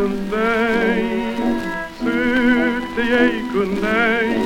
över 0.00 0.30
dig 0.30 1.36
sökte 1.98 3.02
jag 3.10 3.52
kunde 3.52 3.88
ej 4.20 4.42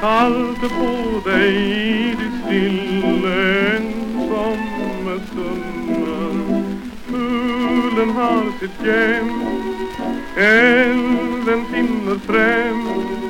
kallt 0.00 0.60
på 0.60 1.30
dig 1.30 1.54
i 2.00 2.16
ditt 2.20 2.44
stille 2.44 3.76
ensamme 3.76 5.20
stunder 5.26 6.62
Fuglen 7.06 8.10
har 8.10 8.44
sitt 8.60 8.86
jämt 8.86 9.42
elden 10.36 11.64
finner 11.72 12.18
främst 12.26 13.22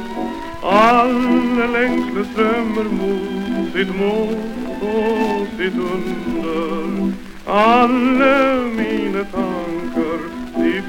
alla 0.63 1.67
längsle 1.67 2.25
strömmar 2.33 2.85
mot 2.85 3.73
sitt 3.73 3.97
mål 3.97 4.37
och 4.81 5.47
sitt 5.59 5.75
under. 5.75 7.13
Alla 7.47 8.57
mina 8.77 9.25
tankar 9.25 9.82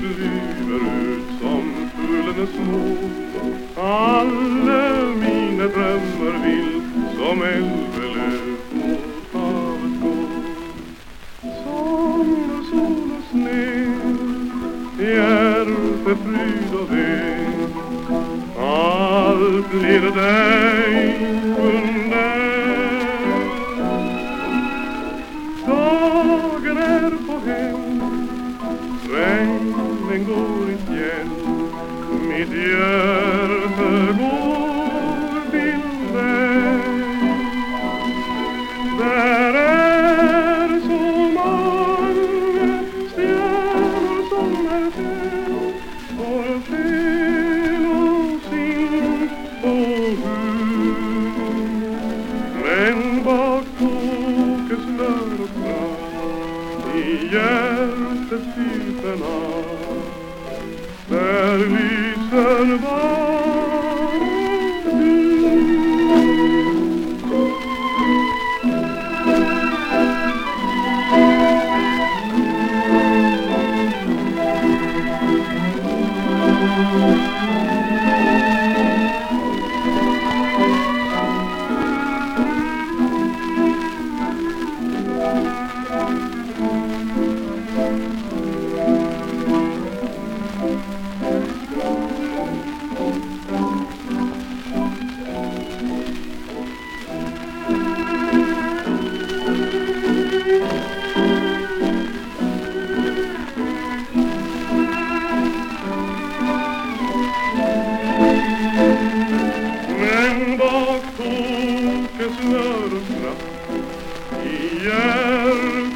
de 0.03 0.25
ut 0.75 1.39
som 1.41 1.89
fuglarna 1.95 2.47
små. 2.47 2.97
Alla 3.81 5.05
mina 5.15 5.67
drömmar 5.67 6.45
vill 6.45 6.81
som 7.17 7.41
älvelöv 7.41 8.57
mot 8.71 9.33
havet 9.33 10.01
gå. 10.01 10.13
Sommar, 11.63 12.63
sol 12.71 13.11
och 13.17 13.23
snö 13.31 13.83
hjärtefryd 14.99 16.73
och 16.73 16.91
ve. 16.91 17.37
Allt 18.59 19.69
blir 19.71 20.01
dig 20.01 21.17
under. 21.57 22.43
Dagen 25.67 26.77
är 26.77 27.09
på 27.27 27.39
hem 27.49 28.42
Regnen 29.13 30.25
går 30.25 30.69
i 30.69 30.77
fjäll 30.87 31.29
Mitt 32.27 32.49
hjärta 32.49 33.91
går 34.19 35.51
till 35.51 36.13
dig 36.13 36.79
Där 38.99 39.53
är 39.53 40.79
så 40.79 41.01
många 41.37 42.83
stjärnor 43.15 44.21
som 44.29 44.55
är 44.67 44.91
själ 46.67 47.85
och 47.85 48.41
sin 48.49 49.29
hjärtets 57.31 58.57
av. 59.23 60.01
Där 61.09 61.57
lyser 61.57 62.77
var 62.77 63.22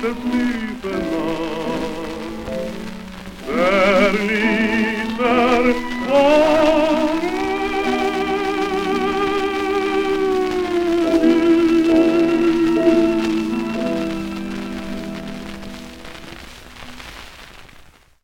of 0.07 0.23
me. 0.23 0.47